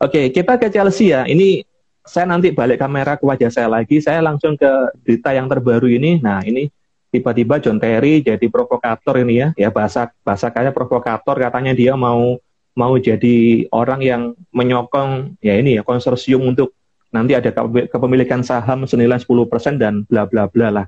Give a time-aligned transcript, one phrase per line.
[0.00, 1.28] Oke, kita ke Chelsea ya.
[1.28, 1.60] Ini
[2.08, 4.00] saya nanti balik kamera ke wajah saya lagi.
[4.00, 6.16] Saya langsung ke berita yang terbaru ini.
[6.16, 6.72] Nah, ini
[7.12, 9.48] tiba-tiba John Terry jadi provokator ini ya.
[9.60, 12.40] Ya bahasa bahasa kayak provokator katanya dia mau
[12.72, 14.22] mau jadi orang yang
[14.56, 16.72] menyokong ya ini ya konsorsium untuk
[17.12, 17.52] nanti ada
[17.92, 20.86] kepemilikan saham senilai 10% dan bla bla bla lah.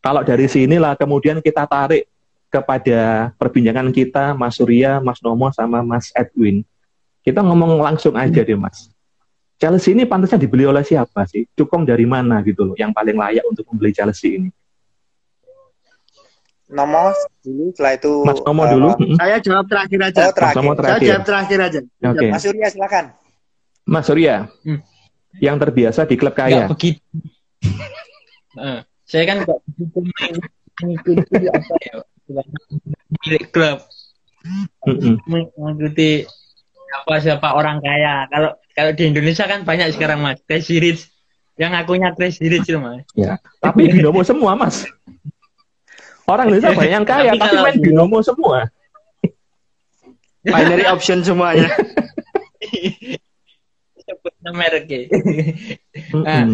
[0.00, 2.08] Kalau dari sinilah kemudian kita tarik
[2.48, 6.64] kepada perbincangan kita Mas Surya, Mas Nomo sama Mas Edwin.
[7.20, 8.88] Kita ngomong langsung aja deh Mas.
[9.60, 11.44] Chelsea ini pantasnya dibeli oleh siapa sih?
[11.52, 14.48] Cukong dari mana gitu loh yang paling layak untuk membeli Chelsea ini?
[16.70, 17.10] Nomo
[17.42, 18.88] dulu setelah itu Mas Nomo uh, dulu.
[19.18, 20.22] Saya jawab terakhir aja.
[20.22, 20.62] Oh, terakhir.
[20.64, 20.96] Mas terakhir.
[20.96, 21.80] Saya jawab terakhir aja.
[21.84, 22.16] Oke.
[22.16, 22.28] Okay.
[22.30, 23.04] Mas Surya silakan.
[23.84, 24.34] Mas Surya.
[24.64, 24.80] Hmm.
[25.42, 26.64] Yang terbiasa di klub kaya.
[26.64, 27.02] Gak begitu.
[28.56, 29.98] nah, saya kan nggak begitu
[30.80, 31.94] mengikuti apa ya
[33.20, 33.78] milik klub.
[35.58, 36.24] Mengikuti
[37.18, 38.30] siapa siapa orang kaya.
[38.30, 40.38] Kalau kalau di Indonesia kan banyak sekarang mas.
[40.46, 41.10] Crazy Rich
[41.58, 43.02] yang akunya Crazy Rich itu mas.
[43.18, 43.42] Ya.
[43.58, 44.86] Tapi binomo semua mas.
[46.30, 48.70] Orang Indonesia banyak yang kaya tapi, tapi main binomo semua.
[50.46, 51.66] Binary option semuanya.
[54.06, 55.00] Sebut merek ya.
[56.14, 56.46] nah,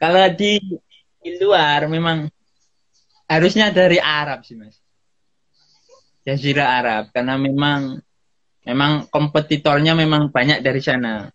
[0.00, 0.58] kalau di,
[1.22, 2.32] di luar memang
[3.28, 4.80] harusnya dari Arab sih mas.
[6.24, 8.00] Jazirah Arab karena memang
[8.68, 11.32] memang kompetitornya memang banyak dari sana.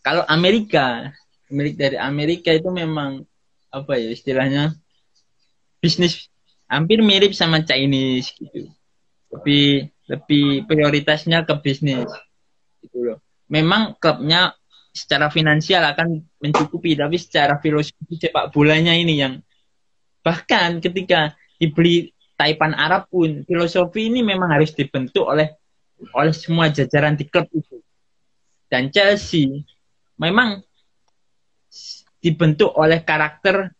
[0.00, 1.12] Kalau Amerika,
[1.52, 3.20] milik dari Amerika itu memang
[3.68, 4.72] apa ya istilahnya
[5.78, 6.32] bisnis
[6.64, 8.72] hampir mirip sama Chinese gitu.
[9.28, 12.08] Lebih lebih prioritasnya ke bisnis
[12.80, 13.18] gitu loh.
[13.52, 14.56] Memang klubnya
[14.90, 19.38] secara finansial akan mencukupi, tapi secara filosofi sepak bolanya ini yang
[20.24, 25.59] bahkan ketika dibeli Taipan Arab pun filosofi ini memang harus dibentuk oleh
[26.14, 27.80] oleh semua jajaran di klub itu.
[28.70, 29.66] Dan Chelsea
[30.16, 30.62] memang
[32.20, 33.72] dibentuk oleh karakter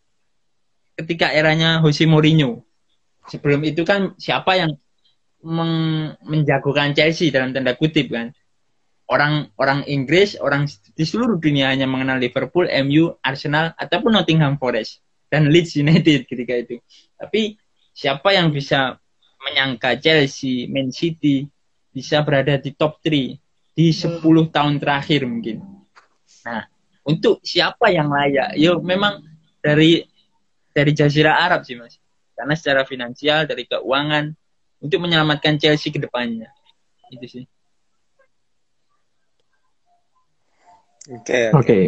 [0.97, 2.65] ketika eranya Jose Mourinho.
[3.29, 4.75] Sebelum itu kan siapa yang
[6.25, 8.33] menjagokan Chelsea dalam tanda kutip kan?
[9.11, 15.03] Orang orang Inggris, orang di seluruh dunia hanya mengenal Liverpool, MU, Arsenal ataupun Nottingham Forest
[15.27, 16.79] dan Leeds United ketika itu.
[17.19, 17.59] Tapi
[17.91, 18.99] siapa yang bisa
[19.41, 21.43] menyangka Chelsea, Man City,
[21.91, 23.35] bisa berada di top 3
[23.75, 25.63] di 10 tahun terakhir mungkin.
[26.47, 26.63] Nah,
[27.07, 28.55] untuk siapa yang layak?
[28.55, 29.23] Yo memang
[29.59, 30.03] dari
[30.71, 31.99] dari Jazirah Arab sih, Mas.
[32.35, 34.33] Karena secara finansial dari keuangan
[34.81, 36.49] untuk menyelamatkan Chelsea ke depannya.
[37.13, 37.45] Itu sih.
[41.11, 41.21] Oke.
[41.21, 41.65] Okay, Oke.
[41.67, 41.83] Okay.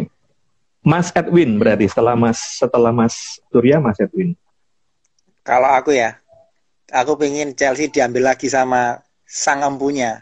[0.84, 4.36] Mas Edwin berarti setelah Mas setelah Mas Surya Mas Edwin.
[5.48, 6.20] Kalau aku ya,
[6.92, 9.00] aku pengen Chelsea diambil lagi sama
[9.34, 10.22] sang empunya.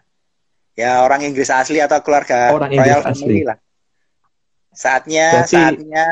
[0.71, 3.49] Ya orang Inggris asli atau keluarga orang Royal Inggris Family asli.
[3.51, 3.57] lah.
[4.71, 5.51] Saatnya Berarti...
[5.51, 6.05] saatnya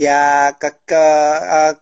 [0.00, 1.04] ya ke ke
[1.44, 1.72] uh,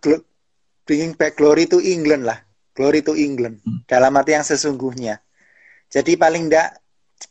[0.83, 2.43] bringing back glory to England lah.
[2.75, 3.87] Glory to England hmm.
[3.87, 5.23] dalam arti yang sesungguhnya.
[5.87, 6.83] Jadi paling enggak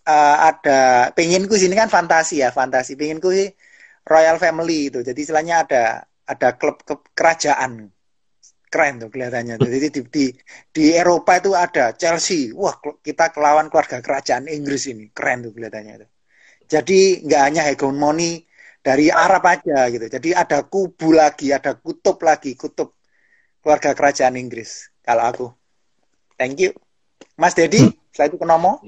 [0.08, 2.96] uh, ada penginku sini kan fantasi ya, fantasi.
[2.96, 3.52] Penginku sih
[4.08, 5.04] Royal Family itu.
[5.04, 5.84] Jadi istilahnya ada
[6.24, 7.92] ada klub ke, kerajaan
[8.72, 9.60] keren tuh kelihatannya.
[9.60, 10.26] Jadi di, di
[10.72, 12.56] di Eropa itu ada Chelsea.
[12.56, 15.12] Wah, kita kelawan keluarga kerajaan Inggris ini.
[15.12, 16.08] Keren tuh kelihatannya itu.
[16.72, 18.48] Jadi nggak hanya hegemoni
[18.80, 20.08] dari Arab aja gitu.
[20.08, 22.96] Jadi ada kubu lagi, ada kutub lagi, kutub
[23.60, 24.88] keluarga kerajaan Inggris.
[25.04, 25.48] Kalau aku.
[26.40, 26.72] Thank you.
[27.36, 27.94] Mas Dedi, hmm.
[28.16, 28.80] saya itu kenomo.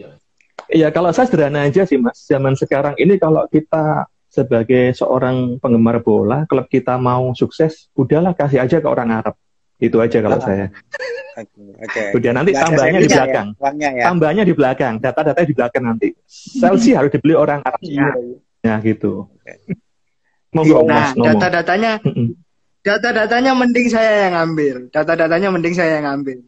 [0.71, 2.23] Iya, kalau saya sederhana aja sih Mas.
[2.23, 8.65] Zaman sekarang ini kalau kita sebagai seorang penggemar bola, klub kita mau sukses, udahlah kasih
[8.65, 9.35] aja ke orang Arab.
[9.83, 10.43] Itu aja kalau ah.
[10.43, 10.65] saya.
[11.33, 11.49] Oke.
[11.91, 12.31] Okay, okay.
[12.31, 13.47] nanti tambahnya di ya, belakang.
[13.75, 14.03] Ya, ya.
[14.07, 14.93] Tambahnya di belakang.
[15.03, 16.07] Data-data di belakang nanti.
[16.31, 17.81] Chelsea harus dibeli orang Arab.
[17.83, 18.09] Iya.
[18.63, 19.27] Ya gitu.
[19.43, 19.75] Okay.
[20.53, 21.97] Monggo, nah, data-datanya
[22.85, 24.87] data-datanya mending saya yang ambil.
[24.93, 26.39] Data-datanya mending saya yang ambil.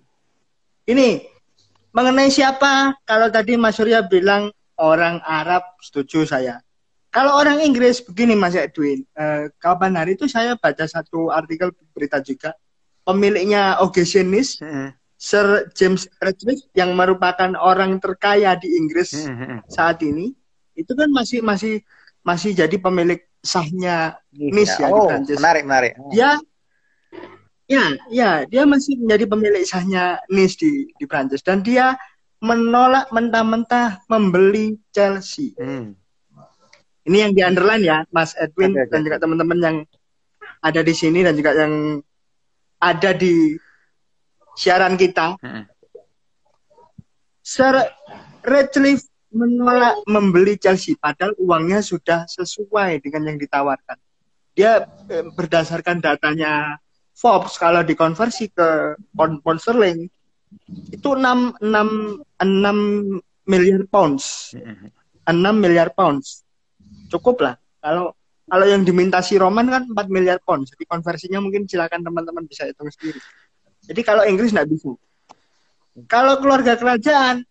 [0.85, 1.25] Ini
[1.89, 3.01] mengenai siapa?
[3.03, 6.61] Kalau tadi Mas Surya bilang orang Arab, setuju saya.
[7.09, 12.21] Kalau orang Inggris begini Mas Edwin, eh, kapan hari itu saya baca satu artikel berita
[12.21, 12.53] juga
[13.05, 14.91] pemiliknya Ogesenis, hmm.
[15.15, 19.69] Sir James Ratcliffe yang merupakan orang terkaya di Inggris hmm.
[19.71, 20.33] saat ini,
[20.75, 21.85] itu kan masih masih
[22.25, 25.37] masih jadi pemilik sahnya Nis ya, ya oh, di Prancis.
[25.37, 25.91] Menarik, menarik.
[26.11, 26.29] Dia
[27.69, 31.93] ya, ya, dia masih menjadi pemilik sahnya Nis di di Prancis dan dia
[32.43, 35.55] menolak mentah-mentah membeli Chelsea.
[35.55, 35.95] Hmm.
[37.05, 38.91] Ini yang di underline ya, Mas Edwin okay, okay.
[38.91, 39.77] dan juga teman-teman yang
[40.65, 42.01] ada di sini dan juga yang
[42.79, 43.55] ada di
[44.55, 45.35] siaran kita.
[45.39, 45.65] Hmm.
[47.45, 47.77] Sir
[48.41, 49.05] Redcliffe
[49.35, 53.99] menolak membeli Chelsea padahal uangnya sudah sesuai dengan yang ditawarkan.
[54.55, 56.79] Dia eh, berdasarkan datanya
[57.15, 60.07] Forbes kalau dikonversi ke pound sterling
[60.91, 64.55] itu 6 6 6 miliar pounds.
[64.55, 66.43] 6 miliar pounds.
[67.11, 67.55] Cukup lah.
[67.83, 70.69] Kalau kalau yang diminta si Roman kan 4 miliar pounds.
[70.73, 73.17] Jadi konversinya mungkin silakan teman-teman bisa hitung sendiri.
[73.85, 74.93] Jadi kalau Inggris nggak bisa.
[76.05, 77.45] Kalau keluarga kerajaan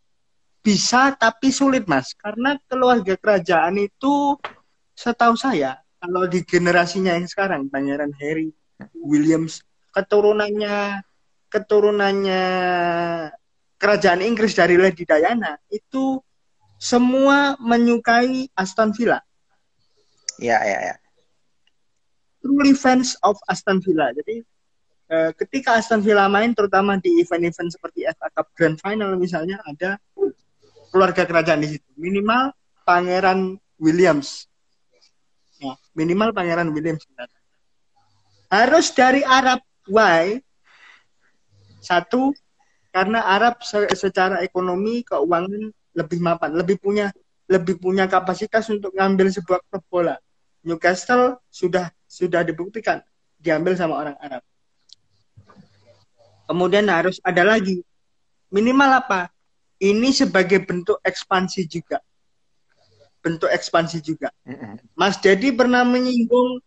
[0.64, 4.32] bisa tapi sulit mas karena keluarga kerajaan itu
[4.96, 8.48] setahu saya kalau di generasinya yang sekarang Pangeran Harry
[8.96, 9.60] Williams
[9.92, 11.04] keturunannya
[11.52, 12.44] keturunannya
[13.76, 16.16] kerajaan Inggris dari Lady Diana itu
[16.80, 19.20] semua menyukai Aston Villa.
[20.38, 20.94] Ya ya ya.
[22.42, 24.12] Truly fans of Aston Villa.
[24.12, 24.44] Jadi
[25.08, 29.96] eh, ketika Aston Villa main terutama di event-event seperti FA Cup Grand Final misalnya ada
[30.94, 31.88] keluarga kerajaan di situ.
[31.98, 32.54] Minimal
[32.84, 34.46] Pangeran Williams.
[35.58, 37.02] Ya, minimal Pangeran Williams.
[38.52, 39.58] Harus dari Arab.
[39.84, 40.40] Why?
[41.84, 42.32] Satu,
[42.88, 47.12] karena Arab se secara ekonomi keuangan lebih mapan, lebih punya
[47.50, 50.16] lebih punya kapasitas untuk ngambil sebuah klub bola.
[50.64, 53.04] Newcastle sudah sudah dibuktikan
[53.36, 54.42] diambil sama orang Arab.
[56.48, 57.84] Kemudian harus ada lagi
[58.48, 59.34] minimal apa?
[59.82, 61.98] ini sebagai bentuk ekspansi juga.
[63.20, 64.32] Bentuk ekspansi juga.
[64.96, 66.60] Mas Dedi pernah menyinggung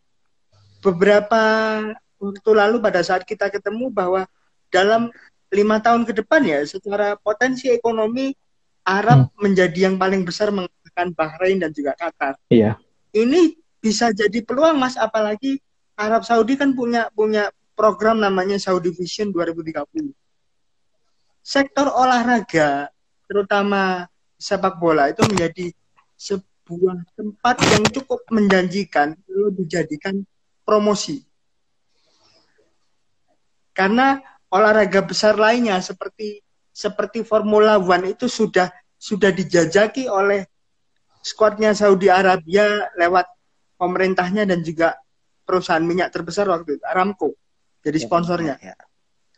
[0.81, 1.41] beberapa
[2.18, 4.25] waktu lalu pada saat kita ketemu bahwa
[4.74, 5.13] dalam
[5.53, 8.35] lima tahun ke depan ya secara potensi ekonomi
[8.88, 9.44] Arab hmm.
[9.44, 12.39] menjadi yang paling besar mengalahkan Bahrain dan juga Qatar.
[12.48, 12.80] Iya.
[13.12, 15.60] Ini bisa jadi peluang Mas apalagi
[16.00, 19.84] Arab Saudi kan punya punya program namanya Saudi Vision 2030.
[21.44, 22.88] Sektor olahraga
[23.28, 24.07] terutama
[24.39, 25.75] sepak bola itu menjadi
[26.16, 30.24] sebuah tempat yang cukup menjanjikan kalau dijadikan
[30.63, 31.28] promosi.
[33.75, 34.18] Karena
[34.48, 36.42] olahraga besar lainnya seperti
[36.77, 38.69] seperti Formula One itu sudah
[39.01, 40.45] sudah dijajaki oleh
[41.25, 43.25] skuadnya Saudi Arabia lewat
[43.81, 44.94] pemerintahnya dan juga
[45.41, 47.33] perusahaan minyak terbesar waktu itu Aramco
[47.81, 48.56] jadi ya, sponsornya.
[48.62, 48.85] Ya, ya.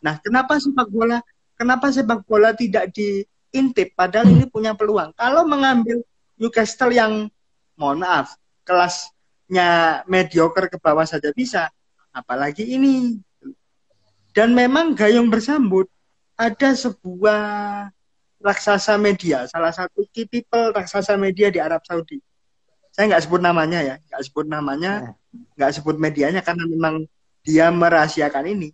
[0.03, 1.23] Nah, kenapa sepak bola
[1.55, 3.23] kenapa sepak bola tidak di
[3.55, 5.15] intip padahal ini punya peluang.
[5.15, 6.03] Kalau mengambil
[6.35, 7.31] Newcastle yang
[7.79, 8.35] mohon maaf
[8.67, 11.71] kelasnya mediocre ke bawah saja bisa,
[12.11, 13.15] apalagi ini.
[14.29, 15.89] Dan memang gayung bersambut
[16.39, 17.43] ada sebuah
[18.39, 22.23] raksasa media, salah satu key people raksasa media di Arab Saudi.
[22.95, 25.19] Saya nggak sebut namanya ya, nggak sebut namanya,
[25.59, 27.03] nggak sebut medianya karena memang
[27.43, 28.71] dia merahasiakan ini.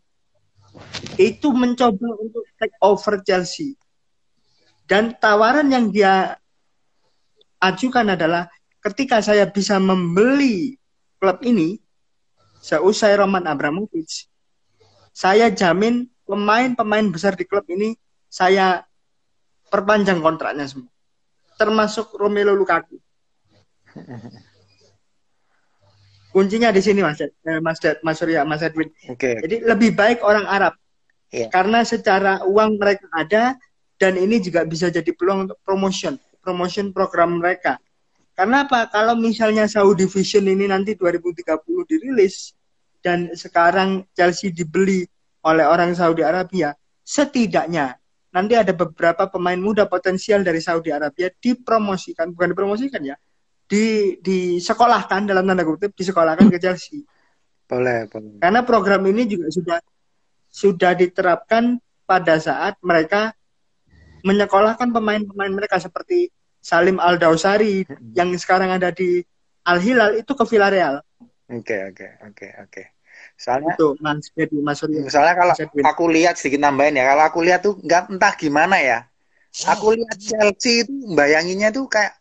[1.18, 3.74] Itu mencoba untuk take over Chelsea
[4.86, 6.38] dan tawaran yang dia
[7.58, 8.46] ajukan adalah
[8.86, 10.78] ketika saya bisa membeli
[11.18, 11.82] klub ini,
[12.62, 14.30] seusai Roman Abramovich,
[15.10, 17.96] saya jamin pemain-pemain besar di klub ini
[18.28, 18.84] saya
[19.70, 20.92] perpanjang kontraknya semua.
[21.56, 23.00] Termasuk Romelu Lukaku.
[26.36, 27.32] Kuncinya di sini Mas, eh,
[27.64, 28.92] Mas, Mas Surya, Mas Edwin.
[29.08, 29.40] Okay.
[29.40, 30.76] Jadi lebih baik orang Arab.
[31.32, 31.48] Yeah.
[31.48, 33.56] Karena secara uang mereka ada,
[33.96, 37.80] dan ini juga bisa jadi peluang untuk promotion promotion program mereka
[38.36, 41.56] karena apa kalau misalnya Saudi Vision ini nanti 2030
[41.88, 42.52] dirilis
[43.00, 45.08] dan sekarang Chelsea dibeli
[45.46, 46.74] oleh orang Saudi Arabia
[47.06, 47.96] setidaknya
[48.34, 53.16] nanti ada beberapa pemain muda potensial dari Saudi Arabia dipromosikan bukan dipromosikan ya
[53.66, 57.06] di disekolahkan dalam tanda kutip disekolahkan ke Chelsea
[57.66, 59.80] boleh boleh karena program ini juga sudah
[60.52, 63.34] sudah diterapkan pada saat mereka
[64.26, 68.18] menyekolahkan pemain-pemain mereka seperti Salim Al Dausari hmm.
[68.18, 69.22] yang sekarang ada di
[69.70, 71.02] Al Hilal itu ke Villarreal.
[71.46, 72.95] Oke oke oke oke.
[73.36, 74.32] Soalnya itu Mas
[74.64, 74.80] Mas
[75.12, 79.00] Soalnya kalau aku lihat sedikit nambahin ya, kalau aku lihat tuh nggak entah gimana ya.
[79.72, 82.16] Aku lihat Chelsea itu bayanginnya tuh kayak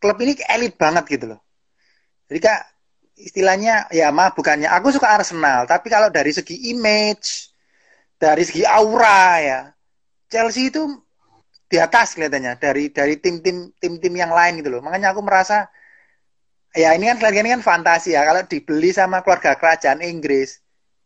[0.00, 1.40] klub ini elit banget gitu loh.
[2.28, 2.60] Jadi kak
[3.16, 7.52] istilahnya ya mah bukannya aku suka Arsenal, tapi kalau dari segi image,
[8.16, 9.60] dari segi aura ya,
[10.28, 10.82] Chelsea itu
[11.64, 14.80] di atas kelihatannya dari dari tim-tim tim-tim yang lain gitu loh.
[14.84, 15.68] Makanya aku merasa
[16.74, 20.58] ya ini kan lagi ini kan fantasi ya kalau dibeli sama keluarga kerajaan Inggris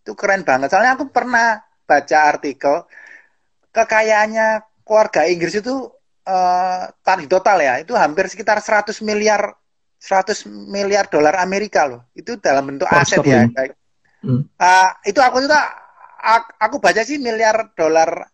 [0.02, 0.72] itu keren banget.
[0.72, 2.88] Soalnya aku pernah baca artikel
[3.76, 5.92] kekayaannya keluarga Inggris itu
[6.24, 6.82] uh,
[7.28, 9.52] total ya itu hampir sekitar 100 miliar
[10.00, 12.08] 100 miliar dolar Amerika loh.
[12.16, 13.44] Itu dalam bentuk aset ya.
[14.18, 14.48] Hmm.
[14.58, 15.60] Uh, itu aku juga
[16.58, 18.26] aku baca sih miliar dolar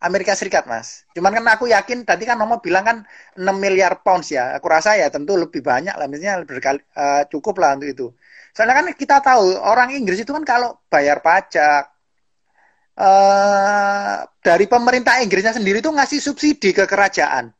[0.00, 1.04] Amerika Serikat, Mas.
[1.12, 2.96] Cuman kan aku yakin tadi kan Nomo bilang kan
[3.36, 4.56] 6 miliar pounds ya.
[4.56, 8.06] Aku rasa ya tentu lebih banyak lah, misalnya berkali uh, cukup lah untuk itu.
[8.56, 11.84] Soalnya kan kita tahu orang Inggris itu kan kalau bayar pajak
[12.96, 17.52] uh, dari pemerintah Inggrisnya sendiri itu ngasih subsidi ke kerajaan.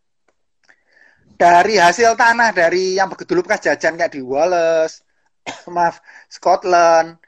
[1.41, 5.05] Dari hasil tanah dari yang dulu bekas jajan kayak di Wales,
[5.75, 7.21] maaf, Scotland,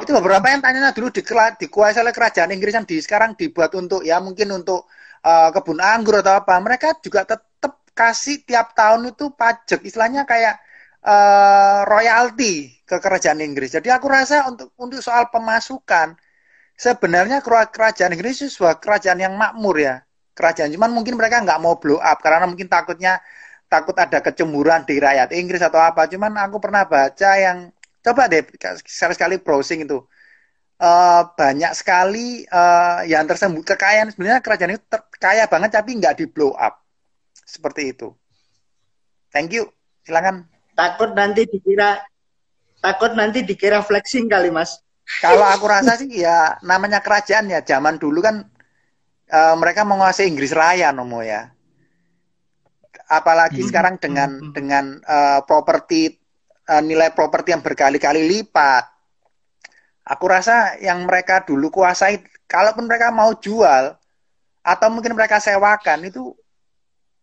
[0.00, 4.00] itu beberapa yang tanya dulu di, dikuasai oleh kerajaan Inggris yang di sekarang dibuat untuk
[4.00, 4.88] ya mungkin untuk
[5.20, 6.54] uh, kebun anggur atau apa.
[6.60, 10.58] Mereka juga tetap kasih tiap tahun itu pajak istilahnya kayak
[11.04, 13.74] uh, royalti ke kerajaan Inggris.
[13.74, 16.16] Jadi aku rasa untuk untuk soal pemasukan
[16.74, 20.02] sebenarnya kerajaan Inggris itu sebuah kerajaan yang makmur ya.
[20.34, 23.22] Kerajaan cuman mungkin mereka nggak mau blow up karena mungkin takutnya
[23.70, 26.06] takut ada kecemburuan di rakyat Inggris atau apa.
[26.06, 27.73] Cuman aku pernah baca yang
[28.04, 28.44] coba deh
[28.84, 30.04] sekali-sekali browsing itu.
[30.74, 33.64] Uh, banyak sekali uh, yang tersembunyi.
[33.64, 34.84] Kekayaan sebenarnya kerajaan itu
[35.16, 36.84] kaya banget tapi nggak di blow up.
[37.32, 38.12] Seperti itu.
[39.32, 39.70] Thank you.
[40.04, 40.44] Silakan.
[40.76, 42.02] Takut nanti dikira
[42.84, 44.82] takut nanti dikira flexing kali mas.
[45.20, 48.44] Kalau aku rasa sih ya namanya kerajaan ya zaman dulu kan
[49.30, 51.48] uh, mereka menguasai Inggris Raya nomo ya.
[53.08, 53.68] Apalagi hmm.
[53.68, 54.52] sekarang dengan hmm.
[54.52, 56.23] dengan uh, properti
[56.68, 58.84] uh, nilai properti yang berkali-kali lipat.
[60.04, 63.96] Aku rasa yang mereka dulu kuasai, kalaupun mereka mau jual
[64.64, 66.36] atau mungkin mereka sewakan itu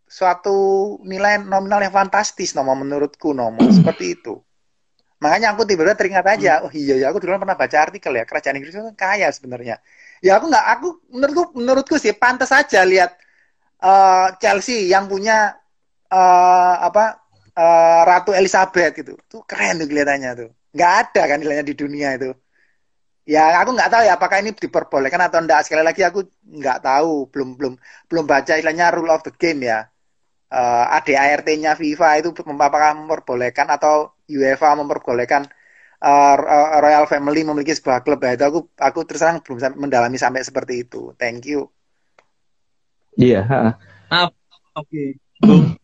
[0.06, 4.42] suatu nilai nominal yang fantastis nomor menurutku nomor seperti itu.
[5.22, 6.66] Makanya aku tiba-tiba teringat aja, hmm.
[6.66, 9.78] oh iya ya aku dulu pernah baca artikel ya kerajaan Inggris itu kan kaya sebenarnya.
[10.18, 13.14] Ya aku nggak, aku menurutku menurutku sih pantas saja lihat
[13.78, 15.54] uh, Chelsea yang punya
[16.10, 17.21] uh, apa
[17.56, 19.12] uh, Ratu Elizabeth gitu.
[19.28, 20.50] Tuh keren tuh kelihatannya tuh.
[20.72, 22.30] Nggak ada kan nilainya di dunia itu.
[23.22, 25.62] Ya aku nggak tahu ya apakah ini diperbolehkan atau enggak.
[25.62, 27.74] Sekali lagi aku nggak tahu, belum belum
[28.10, 29.86] belum baca istilahnya rule of the game ya.
[30.52, 35.48] Uh, eh, ADART-nya FIFA itu apakah memperbolehkan atau UEFA memperbolehkan
[36.02, 36.36] uh,
[36.82, 40.84] Royal Family memiliki sebuah klub ya itu aku aku terus terang belum mendalami sampai seperti
[40.84, 41.14] itu.
[41.16, 41.70] Thank you.
[43.16, 43.46] Iya.
[43.48, 43.72] Yeah.
[44.10, 44.30] Maaf.
[44.76, 45.16] Oke.
[45.40, 45.78] Okay.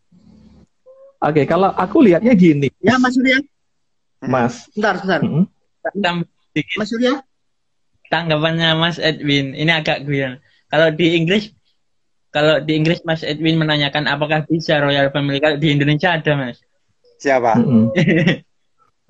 [1.19, 2.71] Oke, kalau aku lihatnya gini.
[2.79, 3.43] Ya, Mas Surya.
[4.23, 4.71] Mas.
[4.75, 5.21] Bentar, bentar.
[5.23, 6.17] Mm -hmm.
[6.79, 7.13] Mas Surya.
[8.09, 10.39] Tanggapannya Mas Edwin, ini agak gue.
[10.71, 11.51] Kalau di Inggris,
[12.31, 16.63] kalau di Inggris Mas Edwin menanyakan apakah bisa Royal Family, kalau di Indonesia ada Mas.
[17.19, 17.59] Siapa?
[17.59, 17.87] Mm -hmm.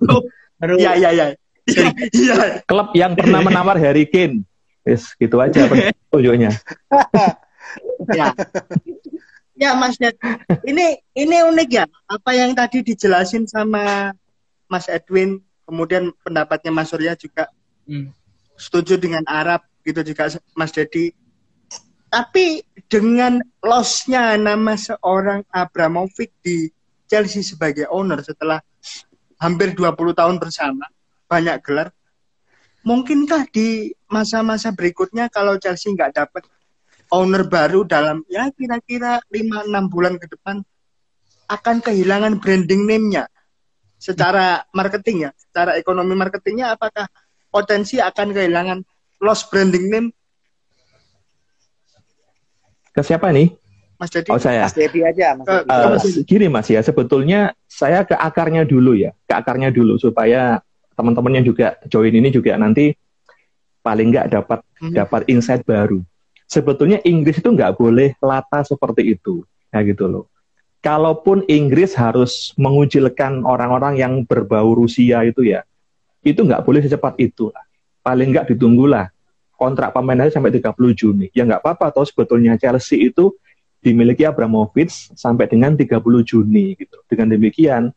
[0.13, 0.23] oh,
[0.81, 1.27] ya, ya, ya.
[1.69, 2.65] Iya.
[2.65, 4.49] Klub yang pernah menawar Harry Kane.
[4.89, 5.69] Yes, gitu aja
[6.11, 6.57] tunjuknya.
[8.17, 8.33] ya.
[9.59, 10.15] Ya Mas Dad,
[10.63, 11.85] ini ini unik ya.
[12.07, 14.15] Apa yang tadi dijelasin sama
[14.71, 17.51] Mas Edwin, kemudian pendapatnya Mas Surya juga
[17.91, 18.15] hmm.
[18.55, 21.11] setuju dengan Arab gitu juga Mas Dedi.
[22.09, 26.71] Tapi dengan lossnya nama seorang Abramovich di
[27.11, 28.63] Chelsea sebagai owner setelah
[29.43, 30.87] hampir 20 tahun bersama,
[31.27, 31.91] banyak gelar.
[32.87, 36.47] Mungkinkah di masa-masa berikutnya kalau Chelsea nggak dapat
[37.13, 40.61] owner baru dalam ya kira-kira 5-6 bulan ke depan
[41.49, 43.25] akan kehilangan branding name-nya
[43.99, 47.11] secara marketing ya, secara ekonomi marketingnya apakah
[47.51, 48.79] potensi akan kehilangan
[49.19, 50.09] loss branding name?
[52.95, 53.53] Ke siapa nih?
[53.99, 54.31] Mas Dedi.
[54.31, 54.71] Oh saya.
[54.71, 55.35] Mas Dedi aja.
[55.35, 55.67] Mas Dedi.
[55.67, 60.63] Uh, gini Mas ya, sebetulnya saya ke akarnya dulu ya, ke akarnya dulu supaya
[60.95, 62.95] teman-teman yang juga join ini juga nanti
[63.83, 64.95] paling nggak dapat hmm.
[64.95, 66.03] dapat insight baru
[66.49, 70.25] sebetulnya Inggris itu nggak boleh lata seperti itu, ya gitu loh.
[70.81, 75.63] Kalaupun Inggris harus mengucilkan orang-orang yang berbau Rusia itu ya,
[76.25, 77.53] itu nggak boleh secepat itu.
[78.01, 79.13] Paling nggak ditunggulah
[79.59, 81.27] kontrak pemain aja sampai 30 Juni.
[81.37, 83.37] Ya nggak apa-apa, atau sebetulnya Chelsea itu
[83.85, 86.97] dimiliki Abramovich sampai dengan 30 Juni gitu.
[87.11, 87.93] Dengan demikian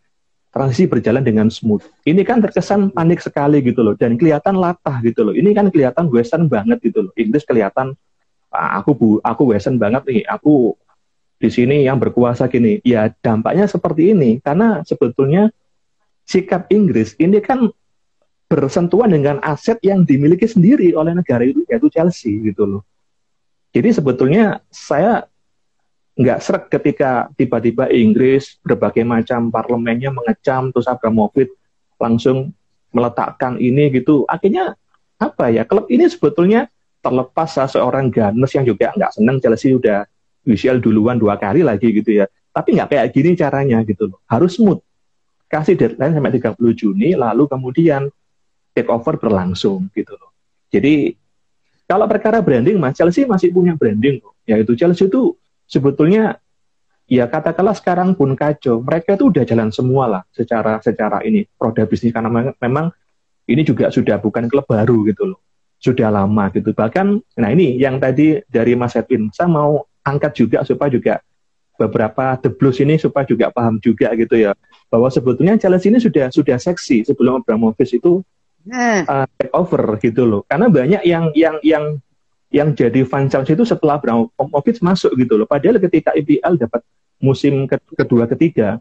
[0.51, 1.85] transisi berjalan dengan smooth.
[2.03, 5.33] Ini kan terkesan panik sekali gitu loh dan kelihatan latah gitu loh.
[5.37, 7.11] Ini kan kelihatan western banget gitu loh.
[7.15, 7.95] Inggris kelihatan
[8.51, 10.21] aku bu aku wesen banget nih.
[10.27, 10.75] Aku
[11.41, 12.83] di sini yang berkuasa gini.
[12.83, 14.37] Ya dampaknya seperti ini.
[14.43, 15.49] Karena sebetulnya
[16.27, 17.71] sikap Inggris ini kan
[18.51, 22.83] bersentuhan dengan aset yang dimiliki sendiri oleh negara itu yaitu Chelsea gitu loh.
[23.71, 25.23] Jadi sebetulnya saya
[26.19, 31.55] nggak serak ketika tiba-tiba Inggris berbagai macam parlemennya mengecam terus Abramovich
[31.95, 32.51] langsung
[32.91, 34.27] meletakkan ini gitu.
[34.27, 34.75] Akhirnya
[35.15, 35.63] apa ya?
[35.63, 36.67] Klub ini sebetulnya
[37.01, 40.05] terlepas seorang Gunners yang juga nggak seneng Chelsea udah
[40.45, 42.25] UCL duluan dua kali lagi gitu ya.
[42.53, 44.19] Tapi nggak kayak gini caranya gitu loh.
[44.29, 44.79] Harus smooth.
[45.51, 48.07] Kasih deadline sampai 30 Juni, lalu kemudian
[48.71, 50.31] take over berlangsung gitu loh.
[50.71, 51.19] Jadi
[51.91, 54.31] Kalau perkara branding, Mas, Chelsea masih punya branding kok.
[54.47, 55.35] Yaitu Chelsea itu
[55.67, 56.39] sebetulnya
[57.03, 58.79] ya katakanlah sekarang pun kacau.
[58.79, 62.95] Mereka itu udah jalan semua lah secara secara ini produk bisnis karena memang
[63.43, 65.43] ini juga sudah bukan klub baru gitu loh.
[65.81, 66.77] Sudah lama gitu.
[66.77, 67.07] Bahkan
[67.41, 71.13] nah ini yang tadi dari Mas Edwin, saya mau angkat juga supaya juga
[71.81, 74.53] beberapa The Blues ini supaya juga paham juga gitu ya
[74.93, 78.21] bahwa sebetulnya Chelsea ini sudah sudah seksi sebelum Abramovich itu
[79.09, 80.45] uh, take over gitu loh.
[80.45, 81.85] Karena banyak yang yang yang
[82.51, 85.47] yang jadi fan Chelsea itu setelah Abramovich masuk gitu loh.
[85.49, 86.85] Padahal ketika IPL dapat
[87.17, 88.77] musim ke kedua ketiga,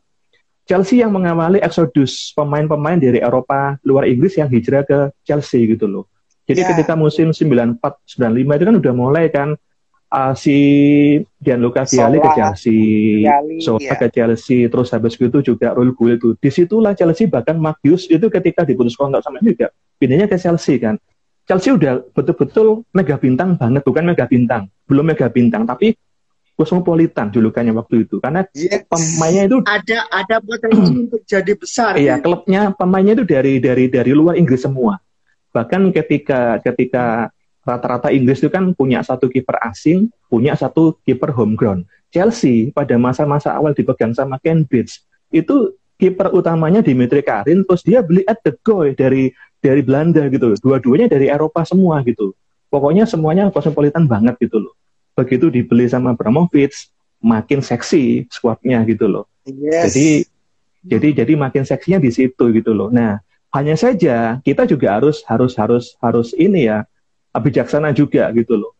[0.67, 6.05] Chelsea yang mengawali eksodus pemain-pemain dari Eropa luar Inggris yang hijrah ke Chelsea gitu loh.
[6.51, 6.71] Jadi yeah.
[6.75, 9.55] ketika musim 94 95 itu kan udah mulai kan
[10.11, 10.57] uh, si
[11.39, 12.79] Gianluca Vialli ke Chelsea,
[13.63, 13.97] Sola yeah.
[13.97, 16.35] ke Chelsea, terus habis itu juga Raul Gullit itu.
[16.37, 20.99] Di situlah Chelsea bahkan Magius itu ketika diputus kontrak sama juga pindahnya ke Chelsea kan.
[21.47, 25.99] Chelsea udah betul-betul mega bintang banget, bukan mega bintang, belum mega bintang, tapi
[26.55, 28.85] kosmopolitan julukannya waktu itu karena yes.
[28.85, 31.97] pemainnya itu ada ada potensi untuk jadi besar.
[31.97, 35.01] Iya, klubnya pemainnya itu dari dari dari luar Inggris semua.
[35.51, 37.31] Bahkan ketika ketika
[37.67, 41.85] rata-rata Inggris itu kan punya satu kiper asing, punya satu kiper homegrown.
[42.11, 48.03] Chelsea pada masa-masa awal dipegang sama Ken Bates, itu kiper utamanya Dimitri Karin, terus dia
[48.03, 49.31] beli at the goal dari
[49.63, 50.57] dari Belanda gitu.
[50.59, 52.35] Dua-duanya dari Eropa semua gitu.
[52.73, 54.75] Pokoknya semuanya kosmopolitan banget gitu loh.
[55.15, 56.89] Begitu dibeli sama Abramovich,
[57.21, 59.29] makin seksi squadnya gitu loh.
[59.45, 59.93] Yes.
[59.93, 60.09] Jadi
[60.81, 62.89] jadi jadi makin seksinya di situ gitu loh.
[62.89, 66.87] Nah, hanya saja kita juga harus harus harus harus ini ya
[67.35, 68.75] bijaksana juga gitu loh.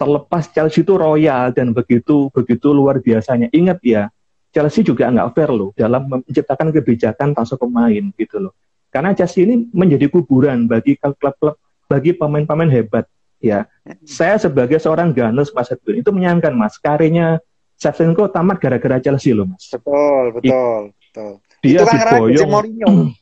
[0.00, 3.52] Terlepas Chelsea itu royal dan begitu begitu luar biasanya.
[3.52, 4.08] Ingat ya,
[4.50, 8.52] Chelsea juga nggak fair loh dalam menciptakan kebijakan transfer pemain gitu loh.
[8.92, 11.56] Karena Chelsea ini menjadi kuburan bagi klub-klub
[11.88, 13.04] bagi pemain-pemain hebat
[13.40, 13.68] ya.
[14.04, 17.40] Saya sebagai seorang Gunners Mas Edwin itu menyayangkan Mas karirnya
[17.80, 19.70] Shevchenko tamat gara-gara Chelsea loh Mas.
[19.70, 21.32] Betul, betul, betul.
[21.62, 23.21] Dia itu kan diboyong.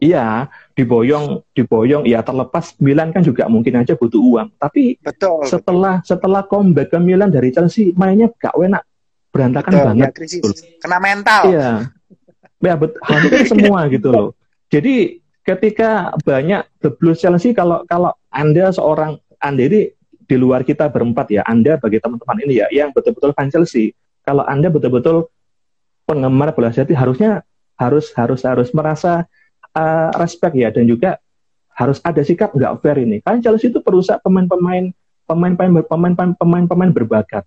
[0.00, 2.08] Iya, diboyong, diboyong.
[2.08, 4.48] Ya terlepas Milan kan juga mungkin aja butuh uang.
[4.56, 6.08] Tapi betul, setelah betul.
[6.08, 8.80] setelah comeback ke Milan dari Chelsea, mainnya gak enak,
[9.28, 10.08] berantakan betul, banget.
[10.08, 10.56] Ya, krisis.
[10.80, 11.42] Kena mental.
[11.52, 11.70] Iya,
[12.64, 13.00] ya betul.
[13.04, 14.28] Hampir semua gitu loh.
[14.72, 19.92] Jadi ketika banyak the Blues Chelsea, kalau kalau anda seorang anda ini
[20.30, 23.90] di luar kita berempat ya, Anda bagi teman-teman ini ya, yang betul-betul fan Chelsea,
[24.22, 25.26] kalau Anda betul-betul
[26.06, 27.42] penggemar bola Chelsea harusnya
[27.74, 29.26] harus harus harus merasa
[29.74, 31.18] uh, respect ya dan juga
[31.74, 33.24] harus ada sikap nggak fair ini.
[33.24, 34.92] Kan Chelsea itu perusak pemain-pemain
[35.24, 37.44] pemain-pemain pemain-pemain pemain berbakat.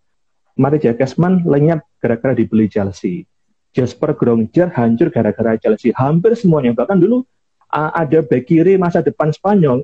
[0.57, 3.25] Mari Jakesman lenyap gara-gara dibeli Chelsea.
[3.73, 5.89] Jasper Gronger hancur gara-gara Chelsea.
[5.97, 6.77] Hampir semuanya.
[6.77, 7.25] Bahkan dulu
[7.73, 9.81] uh, ada back kiri masa depan Spanyol.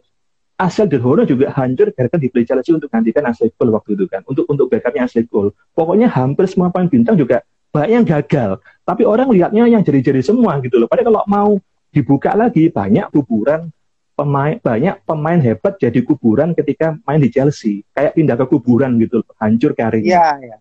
[0.60, 4.22] Asal Del Horo juga hancur gara-gara dibeli Chelsea untuk gantikan Ashley Cole waktu itu kan.
[4.30, 5.56] Untuk untuk backupnya Ashley Cole.
[5.74, 7.42] Pokoknya hampir semua pemain bintang juga
[7.74, 8.52] banyak yang gagal.
[8.86, 10.86] Tapi orang lihatnya yang jadi-jadi semua gitu loh.
[10.86, 11.50] Padahal kalau mau
[11.90, 13.74] dibuka lagi banyak kuburan
[14.14, 17.88] pemain banyak pemain hebat jadi kuburan ketika main di Chelsea.
[17.96, 20.12] Kayak pindah ke kuburan gitu hancur karirnya.
[20.12, 20.58] Ya, ya.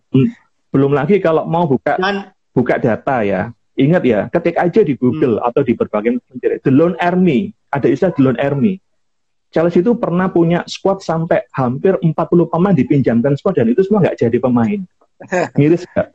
[0.69, 3.51] belum lagi kalau mau buka Dan, buka data ya.
[3.79, 5.47] Ingat ya ketik aja di Google hmm.
[5.47, 8.75] atau di berbagai mencari The Lone Army ada istilah The Lone Army
[9.49, 12.13] Chelsea itu pernah punya squad sampai hampir 40
[12.53, 14.79] pemain dipinjamkan squad dan itu semua nggak jadi pemain.
[15.59, 16.13] Miris gak?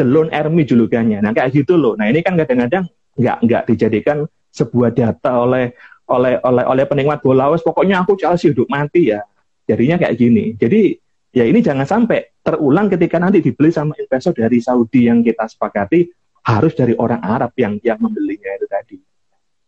[0.00, 1.20] The Lone Army julukannya.
[1.20, 1.92] Nah kayak gitu loh.
[2.00, 2.88] Nah ini kan kadang-kadang
[3.20, 5.72] nggak nggak dijadikan sebuah data oleh
[6.10, 7.50] oleh oleh oleh penikmat bola.
[7.54, 9.22] Wes pokoknya aku Chelsea hidup mati ya.
[9.66, 10.58] Jadinya kayak gini.
[10.58, 10.98] Jadi
[11.30, 16.10] ya ini jangan sampai terulang ketika nanti dibeli sama investor dari Saudi yang kita sepakati
[16.46, 18.96] harus dari orang Arab yang yang membelinya itu tadi.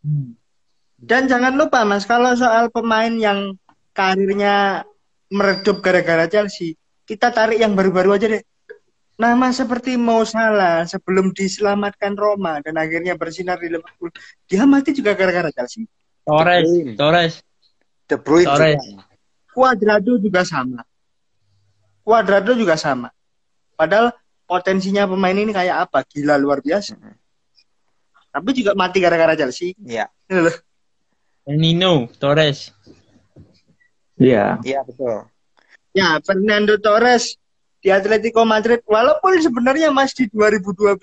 [0.03, 0.35] Hmm.
[0.99, 3.55] dan jangan lupa mas kalau soal pemain yang
[3.95, 4.83] karirnya
[5.31, 6.75] meredup gara-gara Chelsea
[7.07, 8.42] kita tarik yang baru-baru aja deh
[9.23, 14.11] Nama seperti Mo Salah sebelum diselamatkan Roma dan akhirnya bersinar di Liverpool,
[14.51, 15.87] dia mati juga gara-gara Chelsea.
[16.27, 16.67] Torres,
[16.99, 17.35] Torres.
[18.11, 18.51] De Bruyne.
[18.51, 18.83] Torres.
[19.55, 20.83] Cuadrado juga sama.
[22.03, 23.15] Cuadrado juga sama.
[23.79, 24.11] Padahal
[24.43, 26.03] potensinya pemain ini kayak apa?
[26.03, 26.99] Gila luar biasa.
[26.99, 27.15] -hmm.
[28.35, 29.79] Tapi juga mati gara-gara Chelsea.
[29.87, 30.11] Iya.
[31.47, 32.75] Nino Torres.
[34.19, 34.59] Iya.
[34.67, 35.31] Iya, betul.
[35.95, 37.39] Ya, Fernando Torres
[37.83, 41.03] di Atletico Madrid walaupun sebenarnya Mas di 2012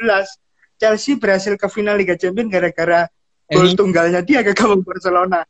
[0.79, 3.11] Chelsea berhasil ke final Liga Champions gara-gara
[3.51, 5.43] gol tunggalnya dia ke gawang Barcelona.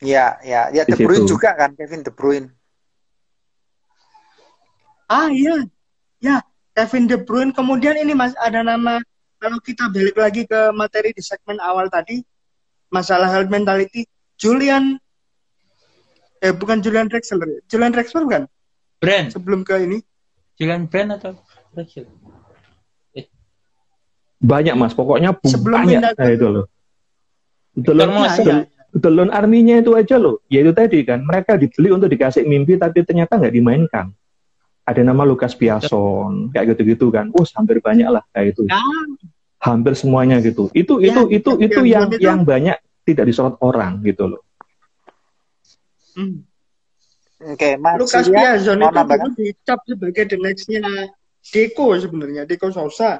[0.00, 2.48] Iya, ya, ya De Bruyne juga kan Kevin De Bruyne.
[5.08, 5.64] Ah iya,
[6.20, 6.44] ya
[6.76, 7.52] Kevin De Bruyne.
[7.56, 9.00] Kemudian ini mas ada nama
[9.40, 12.20] kalau kita balik lagi ke materi di segmen awal tadi
[12.92, 14.04] masalah health mentality,
[14.36, 15.00] Julian
[16.40, 17.60] Eh bukan Julian Drexler.
[17.68, 18.42] Julian Drexler kan?
[19.00, 19.32] Brand.
[19.32, 19.98] Sebelum ke ini.
[20.60, 21.40] Julian Brand atau
[21.72, 22.04] Drexler?
[23.16, 23.26] Eh.
[24.44, 26.66] Banyak mas, pokoknya Sebelum banyak nah, itu loh.
[27.72, 28.12] Delon,
[28.44, 30.44] ya, Delon arminya itu aja loh.
[30.52, 34.12] Ya itu tadi kan, mereka dibeli untuk dikasih mimpi tapi ternyata nggak dimainkan.
[34.84, 37.32] Ada nama Lukas Piason, kayak gitu-gitu kan.
[37.32, 38.68] Oh, hampir banyak lah kayak itu.
[38.68, 38.82] Ya.
[39.62, 40.68] Hampir semuanya gitu.
[40.76, 42.20] Itu ya, itu itu ya, itu yang itu.
[42.20, 44.42] yang banyak tidak disorot orang gitu loh.
[46.18, 46.49] Hmm.
[47.40, 51.08] Oke, okay, Lukas Piazon itu dulu dicap sebagai the next-nya
[51.40, 53.16] Deko sebenarnya, Deko Sosa.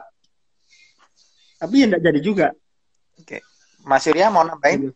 [1.56, 2.48] Tapi ya tidak jadi juga.
[3.16, 3.40] Oke.
[3.40, 3.40] Okay.
[3.80, 4.92] Mas Surya mau nambahin?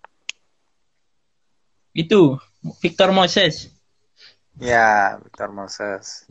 [1.97, 2.37] Itu
[2.85, 3.73] Victor Moses.
[4.61, 6.29] Ya, Victor Moses.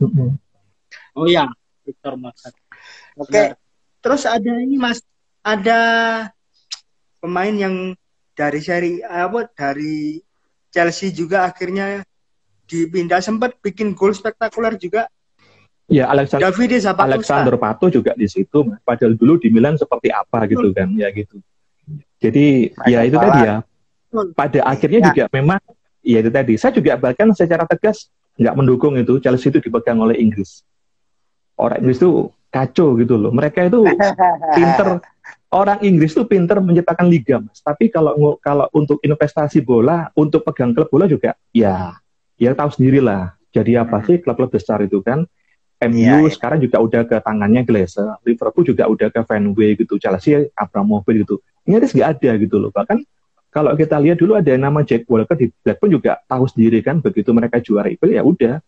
[1.18, 1.50] Oh ya,
[1.82, 2.54] Victor Moses.
[3.18, 3.30] Oke.
[3.30, 3.46] Okay.
[3.98, 5.02] Terus ada ini Mas,
[5.42, 5.80] ada
[7.18, 7.98] pemain yang
[8.38, 10.22] dari seri apa dari
[10.70, 12.06] Chelsea juga akhirnya
[12.68, 15.08] dipindah sempat bikin gol spektakuler juga.
[15.84, 18.64] Ya Alexander Davide Alexander Pato juga di situ.
[18.82, 21.40] Padahal dulu di Milan seperti apa gitu kan, ya gitu.
[22.24, 23.56] Jadi ya itu tadi ya.
[24.32, 25.06] Pada akhirnya ya.
[25.12, 25.60] juga memang
[26.00, 26.54] ya itu tadi.
[26.56, 28.08] Saya juga bahkan secara tegas
[28.40, 30.64] nggak mendukung itu Chelsea itu dipegang oleh Inggris.
[31.60, 33.30] Orang Inggris itu kacau gitu loh.
[33.34, 33.84] Mereka itu
[34.56, 35.04] pinter
[35.54, 37.62] orang Inggris tuh pinter menciptakan liga, Mas.
[37.62, 41.98] Tapi kalau kalau untuk investasi bola, untuk pegang klub bola juga, ya,
[42.40, 43.34] ya tahu sendiri lah.
[43.54, 45.22] Jadi apa sih klub-klub besar itu kan?
[45.84, 46.30] MU ya, ya.
[46.32, 51.42] sekarang juga udah ke tangannya Glazer, Liverpool juga udah ke Fenway gitu, Chelsea Abramovich gitu.
[51.68, 52.70] Inggris nggak ada gitu loh.
[52.72, 53.04] Bahkan
[53.52, 57.30] kalau kita lihat dulu ada nama Jack Walker di Blackburn juga tahu sendiri kan, begitu
[57.30, 58.58] mereka juara itu ya udah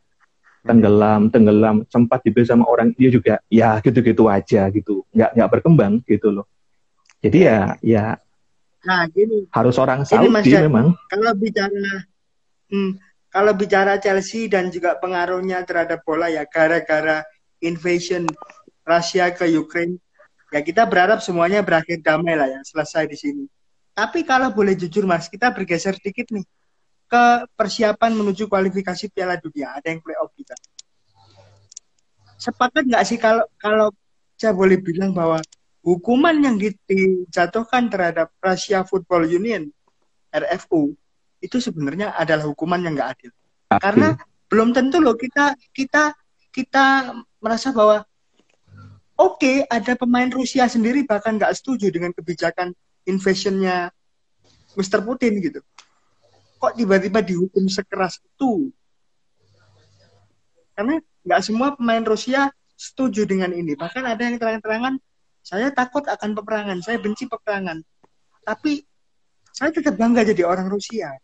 [0.66, 6.02] tenggelam, tenggelam, sempat dibeli sama orang dia juga ya gitu-gitu aja gitu, nggak nggak berkembang
[6.06, 6.46] gitu loh.
[7.22, 8.04] Jadi ya ya
[8.86, 10.94] nah gini harus orang Saudi Mas, memang.
[11.10, 12.06] Kalau bicara
[12.70, 12.90] hmm,
[13.36, 17.20] kalau bicara Chelsea dan juga pengaruhnya terhadap bola ya gara-gara
[17.60, 18.24] invasion
[18.80, 20.00] Rusia ke Ukraine
[20.56, 23.44] ya kita berharap semuanya berakhir damai lah ya selesai di sini.
[23.92, 26.44] Tapi kalau boleh jujur Mas, kita bergeser sedikit nih
[27.08, 27.24] ke
[27.56, 29.76] persiapan menuju kualifikasi Piala Dunia.
[29.76, 30.56] Ada yang playoff kita.
[32.40, 33.92] Sepakat nggak sih kalau kalau
[34.36, 35.40] saya boleh bilang bahwa
[35.84, 39.68] hukuman yang dijatuhkan terhadap Russia Football Union
[40.32, 40.92] RFU
[41.46, 43.30] itu sebenarnya adalah hukuman yang nggak adil.
[43.70, 43.80] adil.
[43.80, 44.08] Karena
[44.50, 46.14] belum tentu loh kita kita
[46.50, 48.02] kita merasa bahwa
[49.18, 52.74] oke okay, ada pemain Rusia sendiri bahkan nggak setuju dengan kebijakan
[53.06, 53.94] invasionnya
[54.74, 55.00] Mr.
[55.06, 55.60] Putin gitu.
[56.58, 58.74] Kok tiba-tiba dihukum sekeras itu?
[60.76, 63.72] Karena nggak semua pemain Rusia setuju dengan ini.
[63.72, 65.00] Bahkan ada yang terang-terangan
[65.46, 67.78] saya takut akan peperangan, saya benci peperangan.
[68.42, 68.82] Tapi
[69.54, 71.14] saya tetap bangga jadi orang Rusia.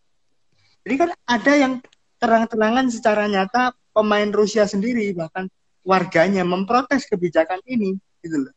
[0.83, 1.73] Jadi kan ada yang
[2.19, 5.47] terang-terangan secara nyata pemain Rusia sendiri bahkan
[5.83, 8.55] warganya memprotes kebijakan ini gitu loh.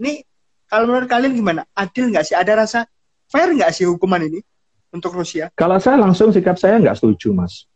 [0.00, 0.24] Ini
[0.68, 1.64] kalau menurut kalian gimana?
[1.76, 2.36] Adil nggak sih?
[2.36, 2.80] Ada rasa
[3.28, 4.40] fair nggak sih hukuman ini
[4.92, 5.48] untuk Rusia?
[5.56, 7.68] Kalau saya langsung sikap saya nggak setuju, Mas.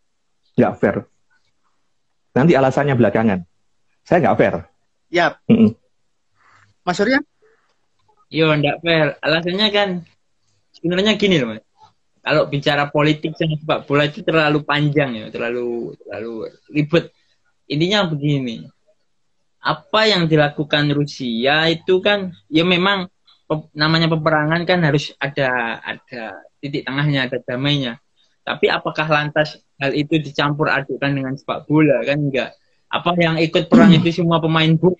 [0.54, 0.96] Nggak fair.
[2.36, 3.40] Nanti alasannya belakangan.
[4.04, 4.54] Saya nggak fair.
[5.08, 5.36] Ya.
[5.48, 5.70] Mm -mm.
[6.84, 7.18] Mas Surya?
[8.28, 9.16] Yo, enggak fair.
[9.24, 9.88] Alasannya kan
[10.76, 11.62] sebenarnya gini loh, Mas.
[12.24, 17.12] Kalau bicara politik sama sepak bola itu terlalu panjang ya, terlalu terlalu ribet.
[17.68, 18.64] Intinya begini.
[19.64, 23.08] Apa yang dilakukan Rusia itu kan ya memang
[23.76, 28.00] namanya peperangan kan harus ada ada titik tengahnya, ada damainya.
[28.44, 32.56] Tapi apakah lantas hal itu dicampur adukan dengan sepak bola kan enggak?
[32.88, 34.96] Apa yang ikut perang itu semua pemain bola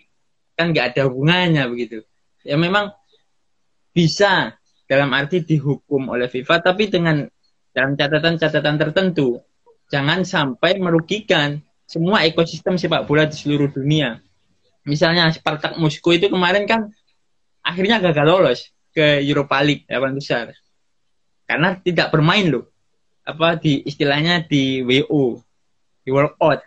[0.54, 2.06] kan nggak ada hubungannya begitu
[2.46, 2.94] ya memang
[3.90, 7.24] bisa dalam arti dihukum oleh FIFA tapi dengan
[7.74, 9.40] dalam catatan-catatan tertentu.
[9.90, 14.20] Jangan sampai merugikan semua ekosistem sepak bola di seluruh dunia.
[14.84, 16.88] Misalnya Spartak Moskow itu kemarin kan
[17.64, 18.60] akhirnya gagal lolos
[18.92, 20.46] ke Europa League delapan besar.
[21.44, 22.68] Karena tidak bermain loh.
[23.24, 25.40] Apa di istilahnya di WO
[26.04, 26.60] di World Out.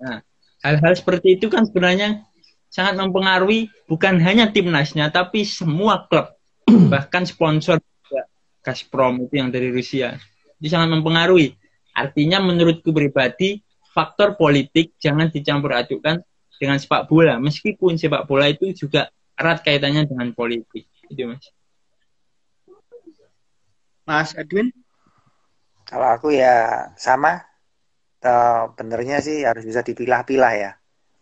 [0.00, 0.20] Nah
[0.64, 2.24] hal-hal seperti itu kan sebenarnya
[2.72, 6.32] sangat mempengaruhi bukan hanya timnasnya tapi semua klub
[6.92, 8.28] bahkan sponsor juga
[8.64, 10.16] Gazprom itu yang dari Rusia.
[10.56, 11.52] Itu sangat mempengaruhi.
[11.94, 13.60] Artinya menurutku pribadi
[13.92, 16.18] faktor politik jangan dicampur adukan
[16.56, 17.36] dengan sepak bola.
[17.38, 20.88] Meskipun sepak bola itu juga erat kaitannya dengan politik.
[21.12, 21.44] Itu mas.
[24.04, 24.72] Mas Edwin?
[25.84, 27.44] Kalau aku ya sama.
[28.80, 30.70] Benernya sih harus bisa dipilah-pilah ya.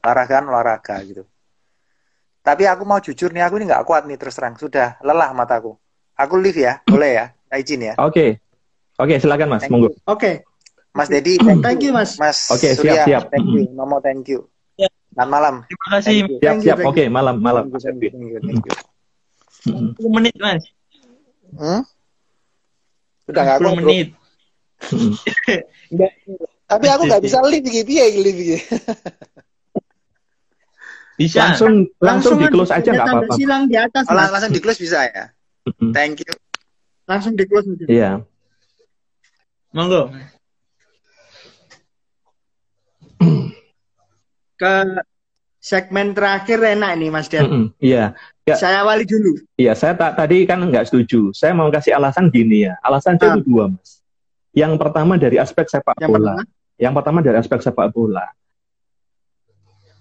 [0.06, 1.26] Olahraga kan olahraga gitu
[2.42, 4.58] tapi aku mau jujur nih, aku ini nggak kuat nih terus terang.
[4.58, 5.78] Sudah lelah mataku.
[6.18, 7.24] Aku live ya, boleh ya?
[7.54, 7.94] Izin ya.
[8.02, 8.10] Oke.
[8.10, 8.30] Okay.
[9.00, 9.88] Oke, okay, silakan Mas, monggo.
[9.88, 10.02] Oke.
[10.04, 10.34] Okay.
[10.92, 12.20] Mas Dedi, thank, thank you, Mas.
[12.20, 13.22] Mas Oke, okay, siap, siap.
[13.32, 13.64] Thank you.
[13.72, 14.44] Nomo, thank you.
[14.76, 14.92] Ya.
[15.16, 15.54] Selamat malam.
[15.64, 16.12] Terima kasih.
[16.36, 16.78] Siap, siap.
[16.84, 17.72] Oke, okay, malam, malam.
[17.72, 18.74] Thank you, thank you, thank you.
[19.96, 20.62] 10 menit, Mas.
[21.56, 21.82] Hmm?
[23.24, 24.06] Sudah nggak 10 menit.
[26.72, 28.58] Tapi aku nggak bisa live gitu ya, live gitu.
[31.22, 31.38] Bisa.
[31.46, 33.34] Langsung langsung, di close aja nggak apa-apa.
[33.38, 34.02] Silang di atas.
[34.10, 35.30] Oh, langsung di close bisa ya.
[35.94, 36.34] Thank you.
[37.06, 37.86] Langsung di close aja.
[37.86, 38.26] Iya.
[39.70, 40.10] Monggo.
[44.60, 44.74] Ke
[45.62, 47.46] segmen terakhir enak nih Mas Iya.
[47.46, 48.18] Mm -mm, iya.
[48.42, 48.58] Ya.
[48.58, 49.38] Saya awali dulu.
[49.54, 51.30] Iya, saya tak tadi kan nggak setuju.
[51.30, 52.74] Saya mau kasih alasan gini ya.
[52.82, 54.02] Alasan saya itu dua, Mas.
[54.50, 56.34] Yang pertama dari aspek sepak yang bola.
[56.34, 56.42] Pertama?
[56.74, 58.26] Yang pertama dari aspek sepak bola.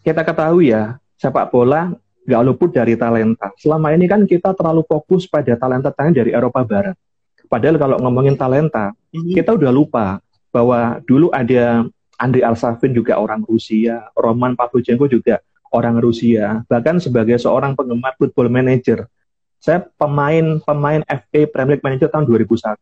[0.01, 1.93] Kita ketahui ya, sepak bola
[2.25, 3.53] nggak luput dari talenta.
[3.61, 6.97] Selama ini kan kita terlalu fokus pada talenta-talenta dari Eropa Barat.
[7.45, 9.37] Padahal kalau ngomongin talenta, mm-hmm.
[9.37, 10.05] kita udah lupa
[10.49, 11.85] bahwa dulu ada
[12.17, 15.41] Andriy Alsavin juga orang Rusia, Roman Pavlyuchenko juga
[15.73, 19.05] orang Rusia, bahkan sebagai seorang penggemar football manager.
[19.61, 22.81] Saya pemain pemain FA Premier League Manager tahun 2001.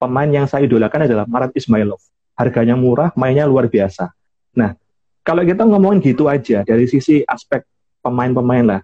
[0.00, 2.00] Pemain yang saya idolakan adalah Marat Ismailov.
[2.34, 4.10] Harganya murah, mainnya luar biasa.
[4.56, 4.79] Nah,
[5.20, 7.64] kalau kita ngomongin gitu aja dari sisi aspek
[8.00, 8.80] pemain-pemain lah,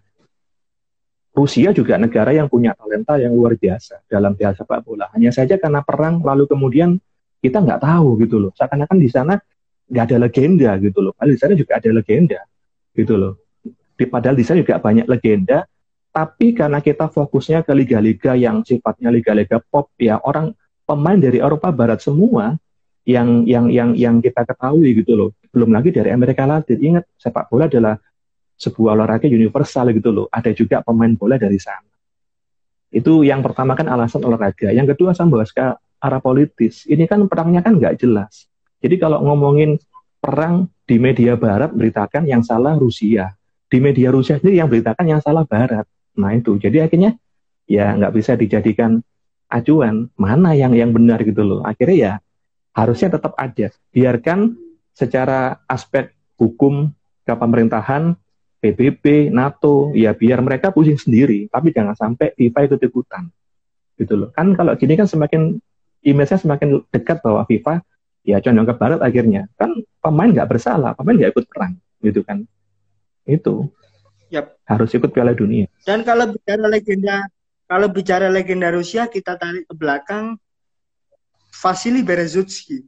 [1.37, 5.12] Rusia juga negara yang punya talenta yang luar biasa dalam hal sepak bola.
[5.12, 6.96] Hanya saja karena perang lalu kemudian
[7.44, 8.53] kita nggak tahu gitu loh.
[8.57, 9.37] Seakan-akan di sana
[9.87, 11.12] nggak ada legenda gitu loh.
[11.12, 12.40] Padahal di sana juga ada legenda
[12.96, 13.33] gitu loh.
[13.96, 15.68] Di, padahal di sana juga banyak legenda,
[16.09, 20.57] tapi karena kita fokusnya ke liga-liga yang sifatnya liga-liga pop ya orang
[20.88, 22.57] pemain dari Eropa Barat semua
[23.05, 25.31] yang yang yang yang kita ketahui gitu loh.
[25.50, 26.78] Belum lagi dari Amerika Latin.
[26.78, 27.94] Ingat sepak bola adalah
[28.56, 30.26] sebuah olahraga universal gitu loh.
[30.32, 31.87] Ada juga pemain bola dari sana.
[32.88, 34.72] Itu yang pertama kan alasan olahraga.
[34.72, 35.66] Yang kedua saya bahas ke
[36.00, 36.88] arah politis.
[36.88, 38.48] Ini kan perangnya kan nggak jelas.
[38.80, 39.76] Jadi kalau ngomongin
[40.22, 43.35] perang di media barat beritakan yang salah Rusia.
[43.66, 45.85] Di media Rusia sendiri yang beritakan yang salah barat.
[46.16, 46.56] Nah itu.
[46.56, 47.18] Jadi akhirnya
[47.68, 49.02] ya nggak bisa dijadikan
[49.50, 51.61] acuan mana yang yang benar gitu loh.
[51.66, 52.12] Akhirnya ya
[52.72, 53.72] harusnya tetap ada.
[53.90, 54.54] Biarkan
[54.96, 56.88] secara aspek hukum
[57.28, 58.16] ke pemerintahan,
[58.64, 63.28] PBB, NATO, ya biar mereka pusing sendiri, tapi jangan sampai FIFA ikut-ikutan.
[64.00, 64.32] Gitu loh.
[64.32, 65.61] Kan kalau gini kan semakin
[66.00, 67.85] image-nya semakin dekat bahwa FIFA
[68.24, 69.44] ya condong ke barat akhirnya.
[69.61, 72.48] Kan pemain nggak bersalah, pemain nggak ikut perang, gitu kan.
[73.28, 73.68] Itu.
[74.32, 74.64] Yep.
[74.64, 75.68] Harus ikut Piala Dunia.
[75.85, 77.28] Dan kalau bicara legenda
[77.66, 80.38] kalau bicara legenda Rusia kita tarik ke belakang
[81.50, 82.87] Vasily Berezutsky.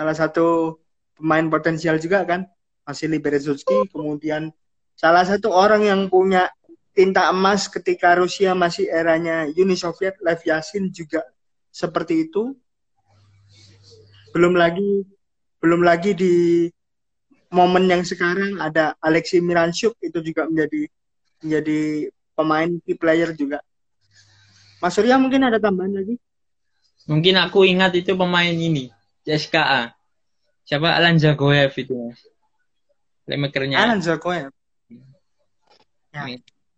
[0.00, 0.80] Salah satu
[1.12, 2.48] pemain potensial juga kan,
[2.88, 3.84] Vasily Berezutsky.
[3.92, 4.48] Kemudian
[4.96, 6.48] salah satu orang yang punya
[6.96, 11.20] tinta emas ketika Rusia masih eranya Uni Soviet, Lev Yashin juga
[11.68, 12.56] seperti itu.
[14.32, 15.04] Belum lagi
[15.60, 16.64] belum lagi di
[17.52, 20.88] momen yang sekarang ada Alexei Miranchuk itu juga menjadi
[21.44, 23.60] menjadi pemain key player juga.
[24.80, 26.16] Mas Surya mungkin ada tambahan lagi?
[27.04, 28.88] Mungkin aku ingat itu pemain ini,
[29.26, 29.92] CSKA.
[30.64, 32.20] Siapa Alan Zagoyev itu, Mas.
[33.26, 33.76] Playmakernya.
[33.80, 34.50] Alan Zagoyev.
[36.10, 36.26] Ya.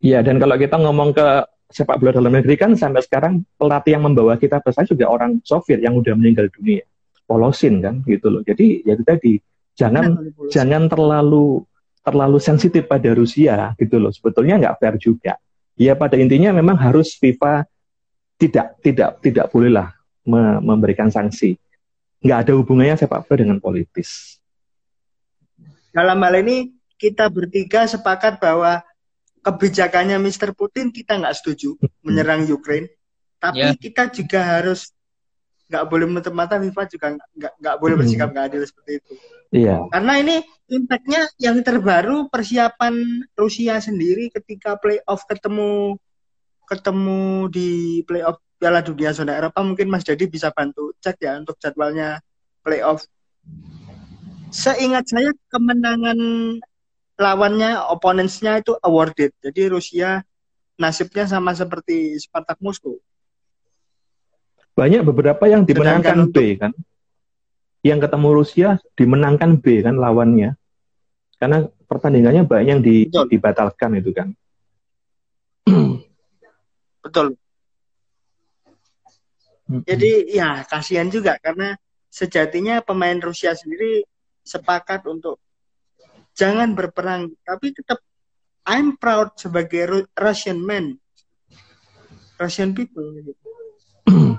[0.05, 1.27] ya, dan kalau kita ngomong ke
[1.73, 5.81] sepak bola dalam negeri kan sampai sekarang pelatih yang membawa kita prestasi juga orang Soviet
[5.81, 6.85] yang udah meninggal dunia.
[7.25, 8.45] Polosin kan gitu loh.
[8.45, 9.41] Jadi ya itu tadi
[9.73, 10.21] jangan
[10.53, 11.65] jangan terlalu
[12.05, 14.13] terlalu sensitif pada Rusia gitu loh.
[14.13, 15.33] Sebetulnya nggak fair juga.
[15.81, 17.65] Ya pada intinya memang harus FIFA
[18.37, 19.97] tidak tidak tidak bolehlah
[20.61, 21.57] memberikan sanksi.
[22.23, 24.39] Nggak ada hubungannya sepak bola dengan politis.
[25.93, 28.81] Dalam hal ini kita bertiga sepakat bahwa
[29.43, 30.55] kebijakannya Mr.
[30.55, 31.75] Putin kita nggak setuju
[32.07, 32.89] menyerang Ukraine,
[33.43, 33.75] tapi yeah.
[33.75, 34.95] kita juga harus
[35.73, 39.13] nggak boleh menutup mata FIFA juga nggak nggak boleh bersikap nggak adil seperti itu.
[39.53, 39.77] Iya.
[39.89, 40.37] Karena ini
[40.69, 45.97] impactnya yang terbaru persiapan Rusia sendiri ketika playoff ketemu
[46.69, 51.59] ketemu di playoff Piala Dunia zona Eropa mungkin Mas Jadi bisa bantu cek ya untuk
[51.59, 52.23] jadwalnya
[52.63, 53.03] playoff.
[54.55, 56.15] Seingat saya kemenangan
[57.19, 59.35] lawannya, opponentsnya itu awarded.
[59.43, 60.23] Jadi Rusia
[60.79, 63.03] nasibnya sama seperti Spartak Moskow.
[64.79, 66.71] Banyak beberapa yang dimenangkan B kan.
[67.83, 70.55] Yang ketemu Rusia dimenangkan B kan lawannya.
[71.43, 74.31] Karena pertandingannya banyak yang di, dibatalkan itu kan.
[77.03, 77.42] Betul.
[79.89, 81.73] Jadi ya kasihan juga karena
[82.13, 84.05] sejatinya pemain Rusia sendiri
[84.45, 85.41] sepakat untuk
[86.37, 88.05] jangan berperang, tapi tetap
[88.69, 91.01] I'm proud sebagai Russian man,
[92.37, 93.07] Russian people.
[93.17, 93.33] Gitu.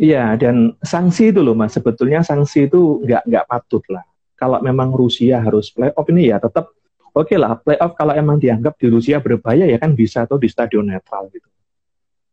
[0.00, 4.00] Iya, dan sanksi itu loh mas, sebetulnya sanksi itu nggak nggak patut lah.
[4.32, 6.72] Kalau memang Rusia harus playoff ini ya tetap
[7.12, 10.48] oke okay lah playoff kalau emang dianggap di Rusia berbahaya ya kan bisa tuh di
[10.48, 11.44] stadion netral gitu.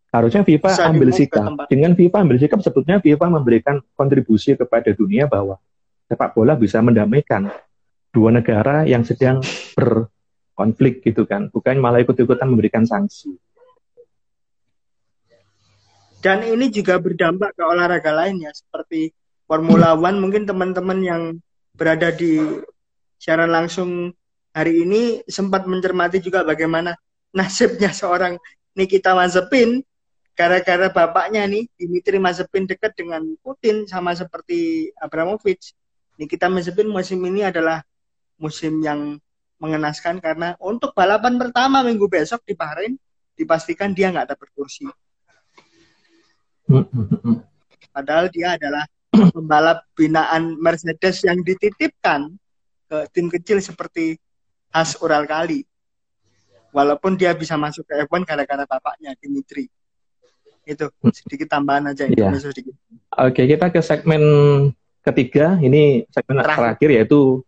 [0.08, 1.52] Harusnya FIFA bisa ambil sikap.
[1.67, 5.60] Dengan FIFA ambil sikap sebetulnya FIFA memberikan kontribusi kepada dunia bahwa
[6.08, 7.52] sepak bola bisa mendamaikan
[8.15, 9.43] dua negara yang sedang
[9.76, 13.36] berkonflik gitu kan, bukan malah ikut-ikutan memberikan sanksi.
[16.17, 19.13] Dan ini juga berdampak ke olahraga lainnya seperti
[19.46, 20.17] Formula One.
[20.17, 21.22] Mungkin teman-teman yang
[21.78, 22.41] berada di
[23.22, 24.15] siaran langsung
[24.56, 26.98] hari ini sempat mencermati juga bagaimana
[27.36, 28.39] nasibnya seorang
[28.74, 29.86] Nikita Mazepin
[30.38, 35.73] gara-gara bapaknya nih Dimitri Mazepin dekat dengan Putin sama seperti Abramovich.
[36.21, 37.82] Nikita Mazepin musim ini adalah
[38.38, 39.17] musim yang
[39.58, 42.93] mengenaskan karena untuk balapan pertama minggu besok di Bahrain
[43.34, 44.86] dipastikan dia nggak dapat kursi.
[47.89, 48.86] Padahal dia adalah
[49.36, 52.30] pembalap binaan Mercedes yang dititipkan
[52.86, 54.21] ke tim kecil seperti
[54.69, 55.65] Has Ural Kali.
[56.69, 59.65] Walaupun dia bisa masuk ke F1 gara-gara bapaknya Dimitri.
[60.68, 62.36] Itu sedikit tambahan aja yeah.
[62.36, 62.76] sedikit.
[63.16, 64.22] Oke, kita ke segmen
[65.02, 65.56] ketiga.
[65.58, 67.42] Ini segmen terakhir, terakhir yaitu